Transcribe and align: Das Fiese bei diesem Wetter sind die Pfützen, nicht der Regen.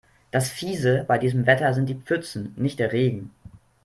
Das 0.31 0.49
Fiese 0.49 1.05
bei 1.07 1.19
diesem 1.19 1.45
Wetter 1.45 1.75
sind 1.75 1.85
die 1.85 1.93
Pfützen, 1.93 2.55
nicht 2.57 2.79
der 2.79 2.91
Regen. 2.91 3.29